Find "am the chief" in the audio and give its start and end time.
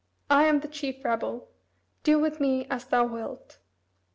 0.45-1.05